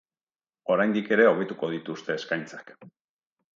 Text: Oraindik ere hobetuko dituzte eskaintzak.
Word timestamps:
Oraindik 0.75 1.11
ere 1.17 1.27
hobetuko 1.33 1.71
dituzte 1.75 2.17
eskaintzak. 2.17 2.75